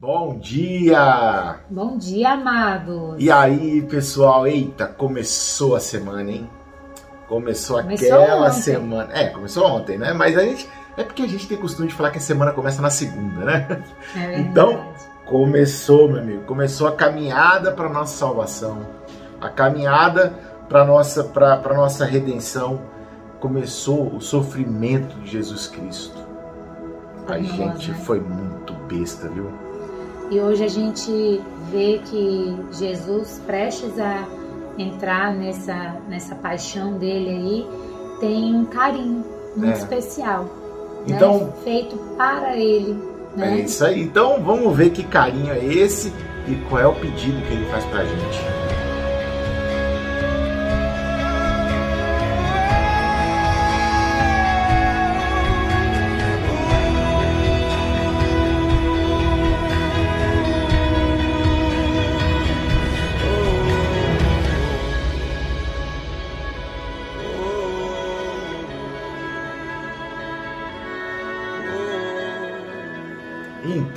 Bom 0.00 0.38
dia! 0.38 1.56
Bom 1.68 1.98
dia, 1.98 2.34
amados! 2.34 3.16
E 3.18 3.32
aí, 3.32 3.82
pessoal? 3.82 4.46
Eita, 4.46 4.86
começou 4.86 5.74
a 5.74 5.80
semana, 5.80 6.30
hein? 6.30 6.48
Começou, 7.26 7.82
Começou 7.82 8.22
aquela 8.22 8.46
ontem. 8.46 8.52
semana. 8.52 9.08
É, 9.12 9.26
começou 9.30 9.66
ontem, 9.66 9.98
né? 9.98 10.12
Mas 10.12 10.38
a 10.38 10.44
gente. 10.44 10.68
É 10.96 11.02
porque 11.02 11.22
a 11.22 11.26
gente 11.26 11.48
tem 11.48 11.58
costume 11.58 11.88
de 11.88 11.94
falar 11.94 12.12
que 12.12 12.18
a 12.18 12.20
semana 12.20 12.52
começa 12.52 12.80
na 12.80 12.90
segunda, 12.90 13.44
né? 13.44 13.82
É. 14.16 14.38
Então, 14.38 14.86
Começou, 15.26 16.08
meu 16.08 16.22
amigo. 16.22 16.44
Começou 16.44 16.86
a 16.86 16.92
caminhada 16.92 17.72
para 17.72 17.88
nossa 17.88 18.16
salvação, 18.16 18.86
a 19.40 19.48
caminhada 19.50 20.32
para 20.68 20.84
nossa 20.84 21.24
para 21.24 21.74
nossa 21.74 22.04
redenção. 22.06 22.80
Começou 23.40 24.14
o 24.14 24.20
sofrimento 24.20 25.18
de 25.20 25.32
Jesus 25.32 25.66
Cristo. 25.66 26.26
A 27.26 27.38
gente 27.38 27.90
né? 27.90 27.98
foi 27.98 28.20
muito 28.20 28.72
besta, 28.88 29.28
viu? 29.28 29.67
E 30.30 30.38
hoje 30.40 30.64
a 30.64 30.68
gente 30.68 31.40
vê 31.70 32.00
que 32.04 32.56
Jesus, 32.72 33.40
prestes 33.46 33.98
a 33.98 34.26
entrar 34.78 35.34
nessa, 35.34 35.96
nessa 36.08 36.34
paixão 36.34 36.92
dele 36.98 37.30
aí, 37.30 37.66
tem 38.20 38.54
um 38.54 38.64
carinho 38.66 39.24
muito 39.56 39.74
É. 39.74 39.78
especial. 39.78 40.46
Então, 41.06 41.38
né? 41.38 41.52
Feito 41.64 41.96
para 42.16 42.56
ele. 42.56 42.96
é 43.36 43.40
Né? 43.40 43.60
isso 43.60 43.84
aí. 43.84 44.02
Então, 44.02 44.42
vamos 44.42 44.76
ver 44.76 44.90
que 44.90 45.02
carinho 45.04 45.52
é 45.52 45.64
esse 45.64 46.12
e 46.46 46.54
qual 46.68 46.82
é 46.82 46.86
o 46.86 46.94
pedido 46.94 47.40
que 47.46 47.52
ele 47.54 47.64
faz 47.66 47.84
pra 47.86 48.04
gente. 48.04 48.40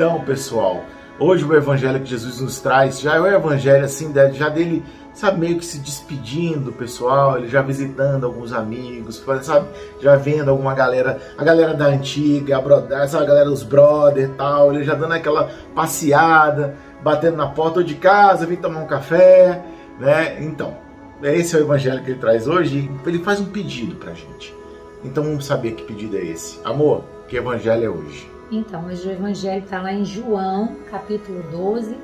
Então, 0.02 0.20
pessoal, 0.22 0.84
hoje 1.20 1.46
o 1.46 1.56
evangelho 1.56 2.00
que 2.00 2.10
Jesus 2.10 2.42
nos 2.42 2.60
traz 2.60 3.00
já 3.00 3.18
é 3.18 3.20
o 3.20 3.28
evangelho 3.28 3.86
assim, 3.86 4.12
já 4.34 4.50
dele, 4.50 4.84
sabe, 5.14 5.40
meio 5.40 5.60
que 5.60 5.64
se 5.64 5.78
despedindo 5.78 6.62
do 6.62 6.72
pessoal, 6.72 7.38
ele 7.38 7.48
já 7.48 7.62
visitando 7.62 8.26
alguns 8.26 8.52
amigos, 8.52 9.24
sabe, 9.44 9.68
já 10.02 10.16
vendo 10.16 10.50
alguma 10.50 10.74
galera, 10.74 11.22
a 11.38 11.44
galera 11.44 11.76
da 11.76 11.86
antiga, 11.86 12.58
a, 12.58 12.62
bro, 12.62 12.84
sabe, 13.08 13.26
a 13.26 13.28
galera 13.28 13.46
dos 13.46 13.62
brother 13.62 14.28
e 14.28 14.34
tal, 14.34 14.74
ele 14.74 14.84
já 14.84 14.96
dando 14.96 15.14
aquela 15.14 15.52
passeada, 15.76 16.76
batendo 17.04 17.38
na 17.38 17.50
porta 17.50 17.84
de 17.84 17.94
casa, 17.94 18.48
vim 18.48 18.56
tomar 18.56 18.80
um 18.80 18.88
café, 18.88 19.64
né? 20.00 20.44
Então, 20.44 20.76
esse 21.22 21.56
é 21.56 21.60
o 21.60 21.62
evangelho 21.62 22.04
que 22.04 22.10
ele 22.10 22.20
traz 22.20 22.48
hoje 22.48 22.90
ele 23.06 23.20
faz 23.20 23.40
um 23.40 23.46
pedido 23.46 23.98
pra 23.98 24.16
gente. 24.16 24.52
Então 25.06 25.24
vamos 25.24 25.46
saber 25.46 25.74
que 25.74 25.84
pedido 25.84 26.18
é 26.18 26.26
esse. 26.26 26.60
Amor, 26.66 27.04
que 27.28 27.38
evangelho 27.38 27.86
é 27.86 27.90
hoje? 27.90 28.41
Então, 28.52 28.86
hoje 28.88 29.08
o 29.08 29.12
Evangelho 29.12 29.64
está 29.64 29.82
lá 29.82 29.94
em 29.94 30.04
João, 30.04 30.76
capítulo 30.90 31.42
12, 31.52 31.98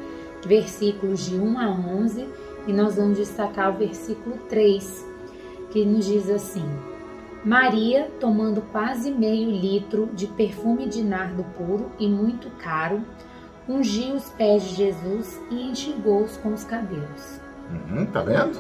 versículos 0.46 1.26
de 1.26 1.36
1 1.36 1.60
a 1.60 1.70
11, 1.70 2.28
e 2.68 2.74
nós 2.74 2.96
vamos 2.96 3.18
destacar 3.18 3.70
o 3.74 3.78
versículo 3.78 4.38
3, 4.50 5.06
que 5.72 5.84
nos 5.86 6.06
diz 6.06 6.30
assim: 6.30 6.66
Maria, 7.44 8.10
tomando 8.20 8.62
quase 8.72 9.12
meio 9.12 9.50
litro 9.52 10.10
de 10.14 10.28
perfume 10.28 10.88
de 10.88 11.04
nardo 11.04 11.44
puro 11.58 11.92
e 12.00 12.08
muito 12.08 12.50
caro, 12.58 13.02
ungiu 13.68 14.16
os 14.16 14.30
pés 14.30 14.64
de 14.64 14.76
Jesus 14.76 15.40
e 15.52 15.70
enxugou-os 15.70 16.38
com 16.38 16.54
os 16.54 16.64
cabelos. 16.64 17.42
Uhum, 17.70 18.06
tá 18.06 18.22
vendo? 18.22 18.58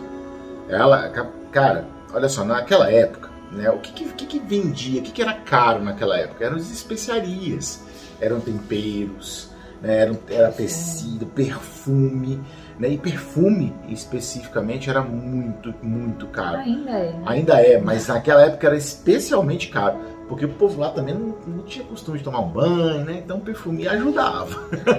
Ela, 0.68 1.08
ca- 1.10 1.32
cara, 1.52 1.88
olha 2.14 2.28
só, 2.28 2.44
naquela 2.44 2.92
época, 2.92 3.27
né, 3.52 3.69
o 3.69 3.80
que 3.80 3.91
que, 3.91 4.25
que 4.25 4.40
vendia, 4.40 5.02
o 5.02 5.03
que 5.03 5.12
que 5.12 5.22
era 5.22 5.34
caro 5.34 5.84
naquela 5.84 6.18
época? 6.18 6.46
Eram 6.46 6.58
as 6.58 6.69
especiarias, 6.72 7.84
eram 8.19 8.40
temperos, 8.40 9.52
né, 9.81 10.02
eram, 10.02 10.19
era 10.30 10.52
tecido, 10.52 11.25
perfume, 11.25 12.41
né, 12.80 12.90
e 12.90 12.97
perfume 12.97 13.74
especificamente 13.88 14.90
era 14.90 15.02
muito, 15.02 15.74
muito 15.81 16.28
caro. 16.28 16.58
Ainda 16.58 16.91
é, 16.91 17.13
né? 17.13 17.24
Ainda 17.25 17.62
é, 17.62 17.80
mas 17.80 18.08
naquela 18.08 18.46
época 18.46 18.68
era 18.68 18.78
especialmente 18.78 19.69
caro, 19.69 19.97
porque 20.28 20.46
o 20.46 20.50
povo 20.50 20.79
lá 20.79 20.90
também 20.91 21.16
não, 21.16 21.35
não 21.47 21.64
tinha 21.64 21.85
costume 21.85 22.18
de 22.18 22.24
tomar 22.24 22.41
um 22.41 22.50
banho, 22.50 23.06
né? 23.06 23.22
Então 23.24 23.38
o 23.38 23.41
perfume 23.41 23.88
ajudava. 23.88 24.56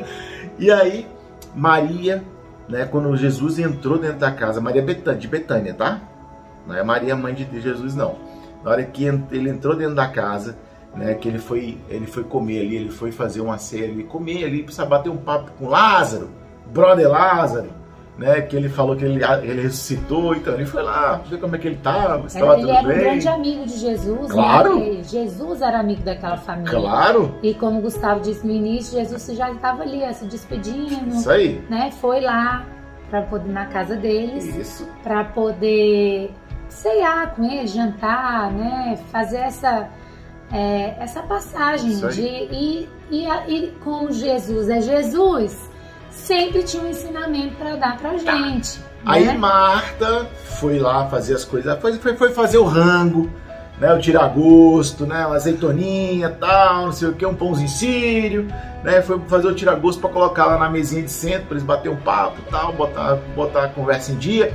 e 0.58 0.70
aí, 0.70 1.06
Maria, 1.54 2.24
né, 2.68 2.84
quando 2.86 3.14
Jesus 3.16 3.58
entrou 3.58 3.98
dentro 3.98 4.18
da 4.18 4.30
casa, 4.30 4.60
Maria 4.60 4.82
Betânia, 4.82 5.20
de 5.20 5.28
Betânia, 5.28 5.74
tá? 5.74 6.00
Não 6.66 6.74
é 6.74 6.82
Maria 6.82 7.16
mãe 7.16 7.32
de 7.34 7.60
Jesus, 7.60 7.94
não. 7.94 8.27
Na 8.64 8.70
hora 8.72 8.84
que 8.84 9.04
ele 9.04 9.50
entrou 9.50 9.76
dentro 9.76 9.94
da 9.94 10.08
casa, 10.08 10.56
né, 10.94 11.14
que 11.14 11.28
ele 11.28 11.38
foi, 11.38 11.78
ele 11.88 12.06
foi 12.06 12.24
comer 12.24 12.60
ali, 12.60 12.76
ele 12.76 12.90
foi 12.90 13.12
fazer 13.12 13.40
uma 13.40 13.56
ele 13.72 14.04
comer 14.04 14.44
ali, 14.44 14.62
precisa 14.62 14.84
bater 14.86 15.10
um 15.10 15.16
papo 15.16 15.50
com 15.58 15.68
Lázaro, 15.68 16.28
brother 16.72 17.08
Lázaro, 17.08 17.68
né, 18.18 18.40
que 18.40 18.56
ele 18.56 18.68
falou 18.68 18.96
que 18.96 19.04
ele, 19.04 19.22
ele 19.44 19.62
ressuscitou, 19.62 20.34
então 20.34 20.54
ele 20.54 20.66
foi 20.66 20.82
lá 20.82 21.22
ver 21.30 21.38
como 21.38 21.54
é 21.54 21.58
que 21.58 21.68
ele 21.68 21.76
estava, 21.76 22.28
se 22.28 22.36
Era- 22.36 22.46
estava 22.46 22.52
ele 22.54 22.62
tudo 22.62 22.70
era 22.72 22.84
um 22.84 22.88
bem. 22.88 22.98
grande 22.98 23.28
amigo 23.28 23.64
de 23.66 23.76
Jesus, 23.78 24.32
Claro. 24.32 24.80
né? 24.80 25.02
Jesus 25.04 25.62
era 25.62 25.78
amigo 25.78 26.02
daquela 26.02 26.36
família. 26.36 26.72
Claro, 26.80 27.34
E 27.44 27.54
como 27.54 27.78
o 27.78 27.82
Gustavo 27.82 28.20
disse 28.20 28.44
no 28.44 28.52
início, 28.52 28.98
Jesus 28.98 29.36
já 29.36 29.52
estava 29.52 29.82
ali, 29.84 30.02
ó, 30.02 30.12
se 30.12 30.24
despedindo, 30.24 31.14
isso 31.14 31.30
aí. 31.30 31.62
né? 31.70 31.92
Foi 32.00 32.20
lá 32.20 32.66
para 33.08 33.22
poder 33.22 33.52
na 33.52 33.66
casa 33.66 33.94
deles, 33.94 34.44
Isso. 34.56 34.86
para 35.04 35.22
poder 35.24 36.32
ceiar 36.68 37.34
com 37.34 37.44
eles, 37.44 37.70
jantar, 37.70 38.52
né? 38.52 38.98
Fazer 39.10 39.38
essa 39.38 39.88
é, 40.52 40.96
essa 40.98 41.22
passagem 41.22 42.04
aí. 42.04 42.12
de 42.12 42.22
e, 42.22 42.88
e, 43.10 43.26
e 43.48 43.72
como 43.84 44.10
Jesus 44.12 44.68
é 44.68 44.80
Jesus, 44.80 45.68
sempre 46.10 46.62
tinha 46.62 46.82
um 46.82 46.88
ensinamento 46.88 47.56
para 47.56 47.76
dar 47.76 47.98
pra 47.98 48.16
gente. 48.16 48.80
Aí 49.04 49.26
né? 49.26 49.34
Marta 49.34 50.28
foi 50.58 50.78
lá 50.78 51.06
fazer 51.08 51.34
as 51.34 51.44
coisas, 51.44 51.78
foi, 51.80 51.98
foi, 51.98 52.16
foi 52.16 52.32
fazer 52.32 52.58
o 52.58 52.64
rango, 52.64 53.30
né, 53.78 53.92
o 53.94 53.98
tiragosto, 54.00 55.06
né, 55.06 55.24
uma 55.24 55.36
azeitoninha, 55.36 56.30
tal, 56.30 56.86
não 56.86 56.92
sei 56.92 57.08
o 57.08 57.12
que, 57.12 57.24
um 57.24 57.34
pãozinho 57.34 57.68
sírio, 57.68 58.48
né, 58.82 59.00
foi 59.00 59.20
fazer 59.28 59.46
o 59.46 59.54
tiragosto 59.54 60.00
para 60.00 60.10
colocar 60.10 60.46
lá 60.46 60.58
na 60.58 60.68
mesinha 60.68 61.02
de 61.02 61.12
centro, 61.12 61.46
para 61.46 61.54
eles 61.54 61.62
bater 61.62 61.88
um 61.88 61.96
papo, 61.96 62.40
tal, 62.50 62.72
botar, 62.72 63.14
botar 63.36 63.64
a 63.64 63.68
conversa 63.68 64.12
em 64.12 64.16
dia. 64.16 64.52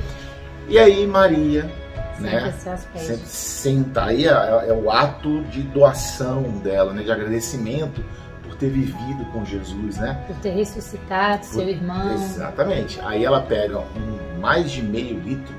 E 0.68 0.78
aí 0.78 1.06
Maria, 1.06 1.70
né. 2.18 2.52
Sempre 2.96 3.26
senta 3.26 4.04
aí 4.04 4.26
é, 4.26 4.30
é 4.30 4.72
o 4.72 4.90
ato 4.90 5.42
de 5.44 5.62
doação 5.62 6.42
dela, 6.58 6.92
né, 6.92 7.02
de 7.02 7.10
agradecimento 7.10 8.04
por 8.42 8.56
ter 8.56 8.70
vivido 8.70 9.24
com 9.32 9.44
Jesus, 9.44 9.96
né? 9.98 10.22
Por 10.26 10.36
ter 10.36 10.50
ressuscitado 10.50 11.44
seu 11.44 11.68
irmão. 11.68 12.14
Exatamente. 12.14 13.00
Aí 13.00 13.24
ela 13.24 13.42
pega 13.42 13.80
um, 13.80 14.40
mais 14.40 14.70
de 14.70 14.82
meio 14.82 15.18
litro 15.20 15.54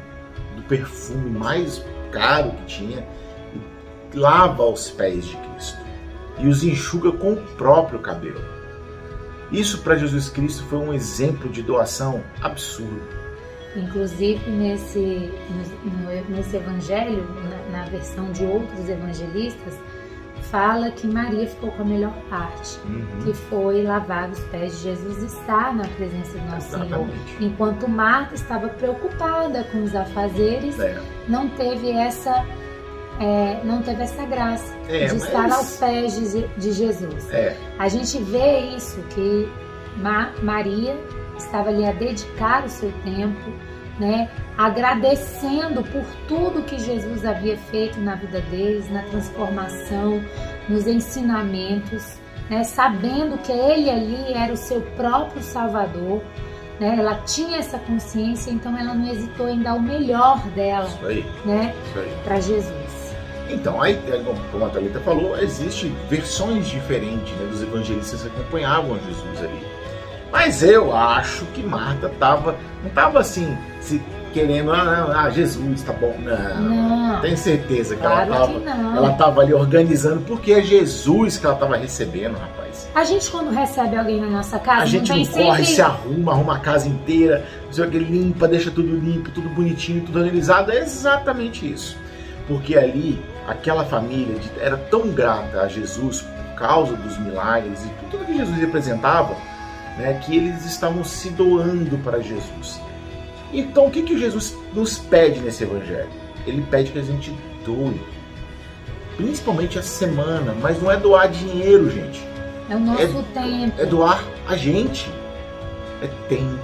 do 0.55 0.61
perfume 0.63 1.29
mais 1.29 1.83
caro 2.11 2.51
que 2.51 2.65
tinha 2.65 3.05
e 4.13 4.17
lava 4.17 4.63
os 4.63 4.89
pés 4.89 5.25
de 5.25 5.35
Cristo 5.35 5.77
e 6.37 6.47
os 6.47 6.63
enxuga 6.63 7.11
com 7.11 7.33
o 7.33 7.37
próprio 7.57 7.99
cabelo. 7.99 8.43
Isso 9.51 9.79
para 9.79 9.95
Jesus 9.95 10.29
Cristo 10.29 10.63
foi 10.63 10.79
um 10.79 10.93
exemplo 10.93 11.49
de 11.49 11.61
doação 11.61 12.23
absurdo. 12.41 13.24
Inclusive 13.75 14.49
nesse, 14.49 15.31
nesse 16.29 16.55
evangelho, 16.55 17.25
na, 17.71 17.79
na 17.79 17.85
versão 17.89 18.31
de 18.31 18.45
outros 18.45 18.87
evangelistas, 18.89 19.77
fala 20.51 20.91
que 20.91 21.07
Maria 21.07 21.47
ficou 21.47 21.71
com 21.71 21.81
a 21.81 21.85
melhor 21.85 22.13
parte, 22.29 22.79
que 23.23 23.33
foi 23.33 23.83
lavar 23.83 24.29
os 24.29 24.39
pés 24.45 24.77
de 24.77 24.83
Jesus 24.83 25.23
e 25.23 25.25
estar 25.25 25.73
na 25.75 25.83
presença 25.97 26.37
do 26.37 26.45
nosso 26.51 26.69
Senhor. 26.71 27.07
Enquanto 27.41 27.89
Marta 27.89 28.35
estava 28.35 28.69
preocupada 28.69 29.63
com 29.71 29.83
os 29.83 29.93
afazeres, 29.95 30.79
É, 30.79 31.01
não 31.27 31.49
teve 31.49 31.91
essa 31.91 32.45
é, 33.19 33.61
não 33.63 33.81
teve 33.81 34.03
essa 34.03 34.25
graça 34.25 34.75
É, 34.89 35.05
de 35.07 35.13
mas- 35.13 35.23
estar 35.23 35.51
aos 35.51 35.77
pés 35.77 36.15
de, 36.31 36.47
de 36.57 36.71
Jesus. 36.73 37.29
é, 37.33 37.55
A 37.79 37.87
gente 37.87 38.17
vê 38.23 38.59
isso, 38.75 39.01
que 39.09 39.49
Ma- 39.97 40.31
Maria 40.43 40.95
estava 41.37 41.69
ali 41.69 41.85
a 41.87 41.93
dedicar 41.93 42.65
o 42.65 42.69
seu 42.69 42.91
tempo, 43.03 43.51
né, 43.99 44.29
agradecendo 44.57 45.83
por 45.83 46.03
tudo 46.27 46.63
que 46.63 46.77
Jesus 46.79 47.25
havia 47.25 47.57
feito 47.57 47.99
na 47.99 48.15
vida 48.15 48.41
deles, 48.41 48.89
na 48.91 49.03
transformação, 49.03 50.21
nos 50.67 50.87
ensinamentos, 50.87 52.17
né, 52.49 52.63
sabendo 52.63 53.37
que 53.37 53.51
ele 53.51 53.89
ali 53.89 54.33
era 54.33 54.53
o 54.53 54.57
seu 54.57 54.81
próprio 54.95 55.41
Salvador. 55.41 56.21
Né, 56.79 56.95
ela 56.99 57.15
tinha 57.21 57.57
essa 57.57 57.79
consciência, 57.79 58.51
então 58.51 58.77
ela 58.77 58.93
não 58.93 59.07
hesitou 59.09 59.47
em 59.47 59.61
dar 59.61 59.75
o 59.75 59.81
melhor 59.81 60.39
dela 60.49 60.89
isso 60.89 61.05
aí, 61.05 61.25
né, 61.45 61.73
para 62.23 62.39
Jesus. 62.41 63.15
Então, 63.49 63.81
aí, 63.81 63.97
como 64.51 64.65
a 64.65 64.69
Thalita 64.69 64.99
falou, 65.01 65.37
existem 65.37 65.95
versões 66.09 66.67
diferentes 66.67 67.31
né, 67.37 67.45
dos 67.45 67.61
evangelistas 67.61 68.23
que 68.23 68.27
acompanhavam 68.27 68.99
Jesus 68.99 69.39
ali. 69.39 69.74
Mas 70.31 70.61
eu 70.63 70.95
acho 70.95 71.45
que 71.47 71.63
Marta 71.63 72.09
tava, 72.19 72.55
não 72.81 72.89
estava 72.89 73.19
assim, 73.19 73.57
se 73.79 74.01
querendo, 74.33 74.73
ah, 74.73 75.23
ah, 75.23 75.29
Jesus, 75.29 75.81
tá 75.81 75.93
bom. 75.93 76.13
Não, 76.19 76.59
Não. 76.59 77.21
tenho 77.21 77.37
certeza 77.37 77.95
que 77.95 78.01
Claro 78.01 78.21
ela 78.33 78.39
tava, 78.39 78.59
que 78.59 78.65
não. 78.65 78.97
ela 78.97 79.13
tava 79.13 79.41
ali 79.41 79.53
organizando, 79.53 80.21
porque 80.27 80.51
é 80.51 80.61
Jesus 80.61 81.37
que 81.37 81.45
ela 81.45 81.55
tava 81.55 81.77
recebendo, 81.77 82.37
rapaz. 82.37 82.89
A 82.93 83.05
gente 83.05 83.31
quando 83.31 83.49
recebe 83.51 83.95
alguém 83.95 84.19
na 84.19 84.27
nossa 84.27 84.59
casa, 84.59 84.83
A 84.83 84.85
gente 84.85 85.09
não 85.09 85.19
não 85.19 85.25
corre, 85.25 85.59
sempre... 85.59 85.65
se 85.65 85.81
arruma, 85.81 86.33
arruma 86.33 86.55
a 86.57 86.59
casa 86.59 86.89
inteira, 86.89 87.45
que, 87.71 87.97
limpa, 87.99 88.45
deixa 88.45 88.69
tudo 88.69 88.93
limpo, 88.97 89.31
tudo 89.31 89.47
bonitinho, 89.49 90.01
tudo 90.05 90.19
organizado. 90.19 90.69
É 90.69 90.79
exatamente 90.79 91.71
isso. 91.71 91.97
Porque 92.45 92.77
ali, 92.77 93.23
aquela 93.47 93.85
família 93.85 94.35
era 94.59 94.75
tão 94.75 95.09
grata 95.11 95.61
a 95.61 95.67
Jesus 95.69 96.21
por 96.21 96.55
causa 96.59 96.93
dos 96.97 97.17
milagres 97.19 97.85
e 97.85 97.87
por 97.87 98.09
tudo 98.09 98.25
que 98.25 98.37
Jesus 98.37 98.57
representava, 98.59 99.35
né, 99.97 100.19
que 100.25 100.35
eles 100.35 100.65
estavam 100.65 101.03
se 101.03 101.29
doando 101.29 101.97
para 101.99 102.19
Jesus. 102.21 102.79
Então, 103.53 103.87
o 103.87 103.91
que, 103.91 104.01
que 104.03 104.17
Jesus 104.17 104.57
nos 104.73 104.97
pede 104.97 105.39
nesse 105.39 105.63
evangelho? 105.63 106.09
Ele 106.45 106.61
pede 106.69 106.91
que 106.91 106.99
a 106.99 107.03
gente 107.03 107.33
doe. 107.65 108.01
Principalmente 109.17 109.77
essa 109.79 109.87
semana, 109.87 110.53
mas 110.61 110.81
não 110.81 110.91
é 110.91 110.97
doar 110.97 111.29
dinheiro, 111.29 111.89
gente 111.89 112.21
É 112.69 112.75
o 112.75 112.79
nosso 112.79 113.01
É- 113.01 113.23
tempo. 113.41 113.81
é 113.81 113.85
doar 113.85 114.23
a 114.47 114.57
gente. 114.57 115.09
É 116.01 116.07
tempo, 116.27 116.59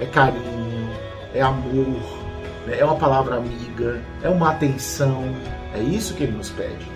é 0.00 0.06
carinho, 0.06 0.90
é 1.34 1.40
amor, 1.40 2.00
né? 2.66 2.76
é 2.78 2.84
uma 2.84 2.94
palavra 2.96 3.36
amiga, 3.36 4.00
é 4.22 4.28
uma 4.28 4.50
atenção. 4.50 5.24
É 5.74 5.80
isso 5.80 6.14
que 6.14 6.22
ele 6.22 6.32
nos 6.32 6.50
pede. 6.50 6.86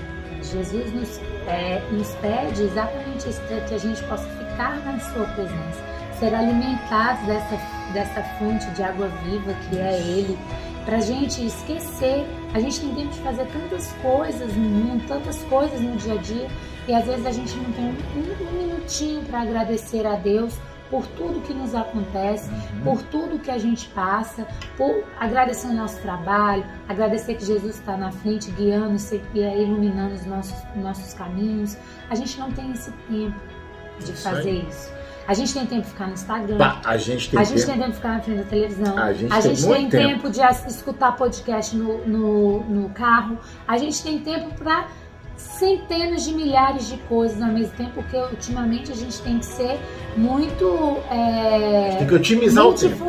Jesus 0.40 0.92
nos, 0.92 1.20
é, 1.48 1.82
nos 1.90 2.08
pede 2.22 2.62
exatamente 2.62 3.28
isso, 3.28 3.40
que 3.66 3.74
a 3.74 3.78
gente 3.78 4.02
possa 4.04 4.24
ficar 4.58 4.80
na 4.84 4.98
sua 4.98 5.24
presença, 5.28 5.80
ser 6.18 6.34
alimentados 6.34 7.24
dessa, 7.26 7.56
dessa 7.92 8.22
fonte 8.38 8.68
de 8.72 8.82
água 8.82 9.06
viva 9.24 9.54
que 9.70 9.78
é 9.78 10.00
Ele, 10.00 10.36
para 10.84 10.96
a 10.96 11.00
gente 11.00 11.46
esquecer. 11.46 12.26
A 12.52 12.58
gente 12.58 12.80
tem 12.80 12.94
tempo 12.94 13.12
de 13.12 13.20
fazer 13.20 13.46
tantas 13.46 13.92
coisas 14.02 14.52
no 14.56 14.68
mundo, 14.68 15.06
tantas 15.06 15.44
coisas 15.44 15.80
no 15.80 15.96
dia 15.96 16.14
a 16.14 16.16
dia, 16.16 16.48
e 16.88 16.94
às 16.94 17.04
vezes 17.04 17.24
a 17.24 17.30
gente 17.30 17.54
não 17.56 17.70
tem 17.72 17.84
um, 17.84 17.88
um- 17.90 18.62
minutinho 18.66 19.22
para 19.26 19.42
agradecer 19.42 20.04
a 20.06 20.16
Deus 20.16 20.54
por 20.90 21.06
tudo 21.06 21.42
que 21.42 21.52
nos 21.52 21.74
acontece, 21.74 22.50
por 22.82 23.02
tudo 23.02 23.38
que 23.38 23.50
a 23.50 23.58
gente 23.58 23.88
passa, 23.90 24.46
por 24.76 25.04
agradecer 25.20 25.66
o 25.68 25.72
nosso 25.74 26.00
trabalho, 26.00 26.64
agradecer 26.88 27.34
que 27.34 27.44
Jesus 27.44 27.76
está 27.76 27.94
na 27.96 28.10
frente, 28.10 28.50
guiando 28.52 28.96
e 29.34 29.38
iluminando 29.38 30.14
os 30.14 30.24
nossos, 30.24 30.56
nossos 30.74 31.12
caminhos. 31.12 31.76
A 32.08 32.14
gente 32.14 32.40
não 32.40 32.50
tem 32.50 32.72
esse 32.72 32.90
tempo 33.06 33.38
de 34.04 34.12
Isso 34.12 34.22
fazer 34.22 34.48
aí. 34.50 34.66
isso. 34.68 34.98
A 35.26 35.34
gente 35.34 35.52
tem 35.52 35.66
tempo 35.66 35.82
de 35.82 35.88
ficar 35.90 36.06
no 36.06 36.14
Instagram. 36.14 36.56
Bah, 36.56 36.80
a 36.84 36.96
gente 36.96 37.28
tem 37.30 37.38
a 37.38 37.44
gente 37.44 37.56
tempo. 37.58 37.66
tem 37.70 37.78
tempo 37.78 37.90
de 37.90 37.96
ficar 37.96 38.08
na 38.14 38.20
frente 38.20 38.38
da 38.38 38.44
televisão. 38.44 38.98
A 38.98 39.12
gente 39.12 39.32
a 39.32 39.40
tem 39.42 39.54
gente 39.54 39.66
muito 39.66 39.90
tem 39.90 39.90
tempo. 39.90 40.22
tempo 40.22 40.30
de 40.30 40.68
escutar 40.70 41.12
podcast 41.16 41.76
no, 41.76 41.98
no, 42.06 42.60
no 42.64 42.88
carro. 42.90 43.38
A 43.66 43.76
gente 43.76 44.02
tem 44.02 44.18
tempo 44.20 44.54
para 44.54 44.88
centenas 45.36 46.24
de 46.24 46.32
milhares 46.34 46.88
de 46.88 46.96
coisas 47.08 47.40
ao 47.42 47.48
mesmo 47.48 47.72
tempo, 47.76 47.90
porque 47.94 48.16
ultimamente 48.16 48.90
a 48.90 48.94
gente 48.94 49.20
tem 49.20 49.38
que 49.38 49.44
ser 49.46 49.78
muito. 50.16 50.96
é, 51.10 51.96
Tem 51.98 52.06
que 52.06 52.14
otimizar 52.14 52.66
o 52.66 52.72
tempo. 52.74 53.04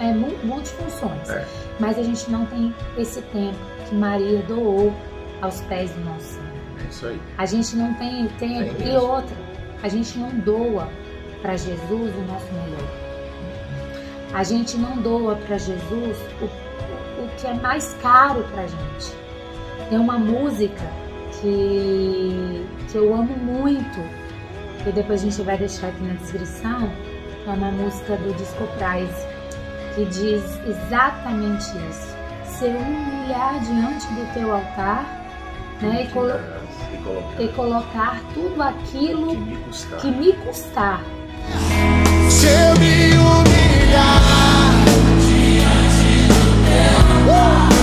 é, 0.00 0.12
mu- 0.12 0.38
multifunções. 0.44 1.28
É. 1.28 1.44
Mas 1.80 1.98
a 1.98 2.02
gente 2.02 2.30
não 2.30 2.46
tem 2.46 2.74
esse 2.96 3.20
tempo 3.22 3.56
que 3.88 3.94
Maria 3.94 4.42
doou 4.42 4.92
aos 5.42 5.60
pés 5.62 5.90
do 5.90 6.00
nosso 6.04 6.24
Senhor. 6.34 6.48
É 6.84 6.88
isso 6.88 7.06
aí. 7.06 7.20
A 7.36 7.46
gente 7.46 7.76
não 7.76 7.94
tem 7.94 8.26
tempo. 8.38 8.74
Tem 8.76 8.92
e 8.92 8.96
outra, 8.96 9.36
a 9.82 9.88
gente 9.88 10.18
não 10.18 10.30
doa 10.30 10.88
para 11.40 11.56
Jesus 11.56 12.14
o 12.16 12.20
nosso 12.32 12.52
melhor. 12.52 13.08
A 14.34 14.42
gente 14.42 14.76
não 14.76 14.96
doa 14.96 15.36
para 15.36 15.56
Jesus 15.56 16.18
o, 16.42 16.44
o 17.22 17.28
que 17.36 17.46
é 17.46 17.54
mais 17.54 17.94
caro 18.02 18.44
para 18.52 18.62
gente. 18.66 19.12
Tem 19.88 19.98
uma 19.98 20.18
música 20.18 20.84
que, 21.40 22.66
que 22.90 22.96
eu 22.96 23.14
amo 23.14 23.36
muito, 23.36 24.00
que 24.82 24.92
depois 24.92 25.22
a 25.22 25.24
gente 25.24 25.42
vai 25.42 25.56
deixar 25.56 25.88
aqui 25.88 26.02
na 26.02 26.14
descrição, 26.14 26.90
é 27.46 27.50
uma 27.50 27.70
música 27.70 28.16
do 28.16 28.34
Disco 28.34 28.68
Prize, 28.76 29.26
que 29.94 30.04
diz 30.06 30.42
exatamente 30.66 31.64
isso. 31.88 32.16
Se 32.44 32.66
humilhar 32.66 33.60
diante 33.60 34.06
do 34.08 34.34
teu 34.34 34.52
altar 34.52 35.06
né, 35.80 36.04
e, 36.04 36.12
colo- 36.12 36.32
E 36.92 36.96
colocar 36.98 37.42
e 37.42 37.48
colocar 37.48 38.20
tudo 38.34 38.54
que 38.54 38.62
aquilo 38.62 39.34
me 39.38 39.56
custar. 39.58 40.00
que 40.00 40.10
me 40.10 40.32
custar. 40.34 41.00
Se 42.30 42.46
eu 42.46 42.74
me 42.78 43.14
humilhar 43.16 44.22
Tu 47.24 47.77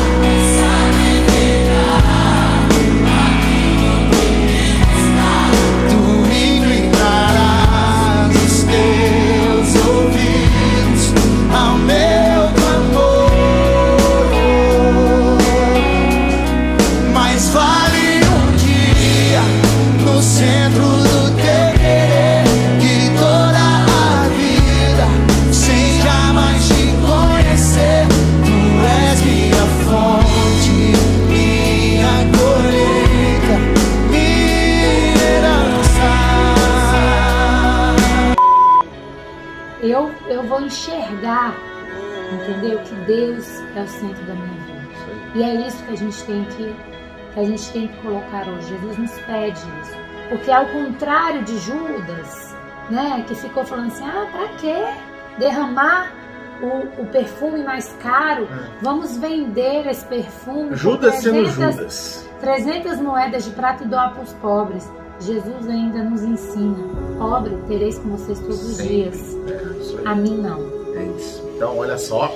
entendeu? 42.34 42.80
Que 42.80 42.96
Deus 43.06 43.48
é 43.76 43.82
o 43.82 43.88
centro 43.88 44.24
da 44.26 44.34
minha 44.34 44.64
vida. 44.66 44.86
E 45.36 45.44
é 45.44 45.68
isso 45.68 45.84
que 45.84 45.94
a 45.94 45.98
gente 45.98 46.24
tem 46.24 46.46
que, 46.46 46.76
que 47.34 47.40
a 47.40 47.44
gente 47.44 47.72
tem 47.72 47.88
que 47.88 47.98
colocar 48.02 48.48
hoje. 48.48 48.68
Jesus 48.70 48.98
nos 48.98 49.12
pede 49.22 49.60
isso. 49.60 50.06
Porque 50.30 50.52
ao 50.52 50.66
contrário 50.68 51.44
de 51.44 51.58
Judas, 51.60 52.56
né, 52.90 53.24
que 53.28 53.36
ficou 53.36 53.64
falando 53.64 53.88
assim, 53.88 54.06
ah, 54.06 54.28
pra 54.32 54.48
quê? 54.58 54.84
Derramar 55.38 56.12
o, 56.62 57.02
o 57.02 57.06
perfume 57.08 57.64
mais 57.64 57.94
caro, 58.02 58.48
vamos 58.82 59.18
vender 59.18 59.86
esse 59.88 60.06
perfume 60.06 60.76
Judas 60.76 61.16
sendo 61.16 61.44
300 61.44 61.76
Judas. 61.76 62.30
300 62.40 63.00
moedas 63.02 63.46
de 63.46 63.52
prata 63.52 63.84
e 63.84 63.88
doar 63.88 64.14
para 64.14 64.24
os 64.24 64.34
pobres. 64.34 64.90
Jesus 65.20 65.68
ainda 65.68 66.04
nos 66.04 66.24
ensina, 66.24 66.76
pobre 67.18 67.56
tereis 67.68 67.98
com 68.00 68.10
vocês 68.10 68.40
todos 68.40 68.62
os 68.62 68.78
Sempre. 68.78 68.96
dias. 68.96 69.38
É. 69.48 70.10
A 70.10 70.16
mim 70.16 70.38
não. 70.38 70.75
É 70.96 71.04
isso. 71.18 71.44
Então, 71.56 71.78
olha 71.78 71.98
só. 71.98 72.32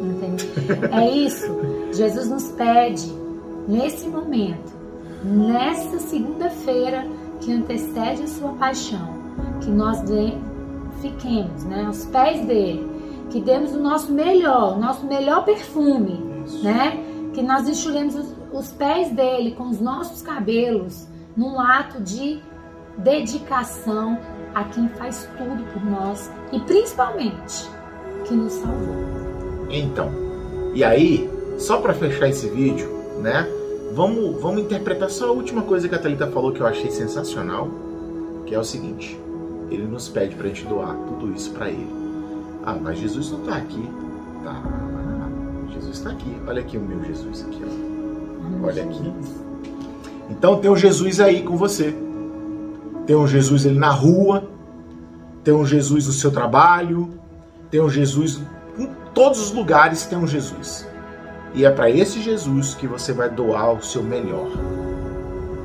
Entende? 0.00 0.48
É 0.92 1.10
isso. 1.10 1.46
Jesus 1.92 2.28
nos 2.28 2.48
pede, 2.52 3.12
nesse 3.68 4.08
momento, 4.08 4.72
nesta 5.24 5.98
segunda-feira 5.98 7.06
que 7.40 7.52
antecede 7.52 8.22
a 8.22 8.26
sua 8.26 8.52
paixão, 8.52 9.08
que 9.60 9.70
nós 9.70 10.00
dê- 10.02 10.34
fiquemos 11.00 11.64
né, 11.64 11.84
aos 11.86 12.04
pés 12.06 12.44
dele, 12.46 12.86
que 13.30 13.40
demos 13.40 13.72
o 13.74 13.80
nosso 13.80 14.12
melhor, 14.12 14.76
o 14.76 14.80
nosso 14.80 15.06
melhor 15.06 15.44
perfume, 15.44 16.20
Isso. 16.44 16.62
né? 16.64 16.98
Que 17.32 17.42
nós 17.42 17.68
enxuguemos 17.68 18.14
os, 18.16 18.34
os 18.52 18.72
pés 18.72 19.10
dele 19.12 19.52
com 19.52 19.68
os 19.68 19.80
nossos 19.80 20.20
cabelos, 20.20 21.06
num 21.36 21.60
ato 21.60 22.02
de 22.02 22.40
dedicação 22.98 24.18
a 24.54 24.64
quem 24.64 24.88
faz 24.90 25.28
tudo 25.36 25.62
por 25.72 25.84
nós 25.84 26.30
e 26.52 26.60
principalmente 26.60 27.70
que 28.24 28.34
nos 28.34 28.52
salvou. 28.54 28.96
Então, 29.70 30.10
e 30.74 30.84
aí, 30.84 31.30
só 31.58 31.78
para 31.78 31.94
fechar 31.94 32.28
esse 32.28 32.48
vídeo, 32.48 32.88
né? 33.20 33.48
Vamos, 33.92 34.40
vamos 34.40 34.62
interpretar 34.62 35.10
só 35.10 35.28
a 35.28 35.32
última 35.32 35.62
coisa 35.62 35.88
que 35.88 35.94
a 35.94 35.98
Thalita 35.98 36.28
falou 36.28 36.52
que 36.52 36.60
eu 36.60 36.66
achei 36.66 36.90
sensacional, 36.90 37.68
que 38.46 38.54
é 38.54 38.58
o 38.58 38.64
seguinte: 38.64 39.18
ele 39.70 39.84
nos 39.84 40.08
pede 40.08 40.36
pra 40.36 40.48
gente 40.48 40.64
doar 40.66 40.94
tudo 41.08 41.32
isso 41.34 41.50
para 41.52 41.68
ele. 41.68 41.88
Ah, 42.64 42.76
mas 42.80 42.98
Jesus 42.98 43.30
não 43.30 43.40
tá 43.40 43.56
aqui. 43.56 43.88
Tá. 44.44 44.62
Jesus 45.72 46.00
tá 46.00 46.10
aqui. 46.10 46.36
Olha 46.46 46.60
aqui 46.60 46.76
o 46.76 46.80
meu 46.80 47.02
Jesus 47.04 47.44
aqui, 47.46 47.62
ó. 47.64 48.66
Olha 48.66 48.84
aqui. 48.84 49.12
Então 50.28 50.60
tem 50.60 50.70
um 50.70 50.76
Jesus 50.76 51.20
aí 51.20 51.42
com 51.42 51.56
você. 51.56 51.94
Tem 53.10 53.16
um 53.16 53.26
Jesus 53.26 53.66
ali 53.66 53.76
na 53.76 53.90
rua, 53.90 54.44
tem 55.42 55.52
um 55.52 55.66
Jesus 55.66 56.06
no 56.06 56.12
seu 56.12 56.30
trabalho, 56.30 57.10
tem 57.68 57.80
um 57.80 57.90
Jesus 57.90 58.40
em 58.78 58.88
todos 59.12 59.40
os 59.40 59.50
lugares 59.50 60.06
tem 60.06 60.16
um 60.16 60.28
Jesus. 60.28 60.86
E 61.52 61.64
é 61.64 61.70
para 61.72 61.90
esse 61.90 62.20
Jesus 62.20 62.72
que 62.76 62.86
você 62.86 63.12
vai 63.12 63.28
doar 63.28 63.72
o 63.72 63.82
seu 63.82 64.00
melhor. 64.00 64.46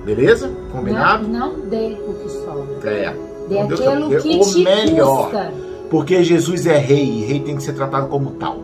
Beleza? 0.03 0.49
Combinado? 0.71 1.27
Não, 1.27 1.53
não 1.53 1.69
dê 1.69 1.95
o 2.07 2.15
que 2.15 2.29
sobra. 2.29 2.89
É. 2.89 3.15
Dê 3.47 3.59
Então, 3.59 3.67
Deus 3.67 3.79
aquilo 3.79 4.09
dê 4.09 4.21
que 4.21 4.39
o 4.39 4.41
te 4.41 4.63
melhor. 4.63 5.23
custa. 5.25 5.53
Porque 5.91 6.23
Jesus 6.23 6.65
é 6.65 6.79
rei 6.79 7.05
e 7.05 7.25
rei 7.25 7.39
tem 7.41 7.57
que 7.57 7.61
ser 7.61 7.73
tratado 7.73 8.07
como 8.07 8.31
tal. 8.31 8.57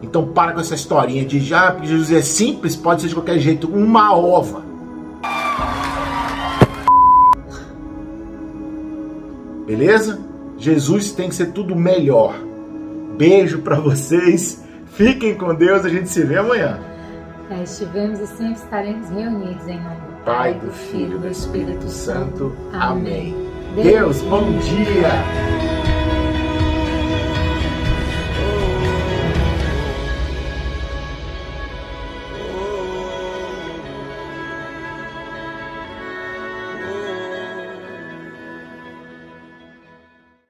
Então 0.00 0.24
para 0.28 0.52
com 0.52 0.60
essa 0.60 0.76
historinha 0.76 1.24
de 1.24 1.40
já, 1.40 1.72
porque 1.72 1.88
Jesus 1.88 2.12
é 2.12 2.22
simples, 2.22 2.76
pode 2.76 3.02
ser 3.02 3.08
de 3.08 3.14
qualquer 3.14 3.40
jeito, 3.40 3.66
uma 3.66 4.16
ova. 4.16 4.63
Beleza? 9.66 10.20
Jesus 10.58 11.12
tem 11.12 11.28
que 11.28 11.34
ser 11.34 11.52
tudo 11.52 11.74
melhor. 11.74 12.34
Beijo 13.16 13.60
pra 13.62 13.80
vocês. 13.80 14.62
Fiquem 14.86 15.34
com 15.34 15.54
Deus, 15.54 15.84
a 15.84 15.88
gente 15.88 16.08
se 16.08 16.22
vê 16.22 16.38
amanhã. 16.38 16.78
Estivemos 17.62 18.20
e 18.20 18.26
sempre 18.26 18.54
estaremos 18.54 19.10
reunidos 19.10 19.66
em 19.68 19.80
nome 19.80 19.96
do 19.96 20.24
Pai, 20.24 20.54
do 20.54 20.70
Filho 20.70 21.16
e 21.16 21.20
do 21.20 21.28
Espírito 21.28 21.88
Santo. 21.88 22.54
Amém. 22.72 23.34
Deus, 23.74 24.22
bom 24.22 24.52
dia. 24.58 25.83